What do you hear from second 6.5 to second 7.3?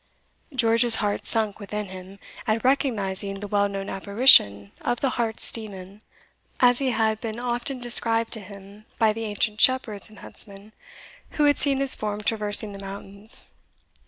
as he had